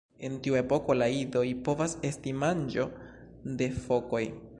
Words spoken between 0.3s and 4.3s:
tiu epoko la idoj povas esti manĝo de fokoj.